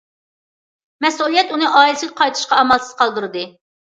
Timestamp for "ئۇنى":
1.57-1.69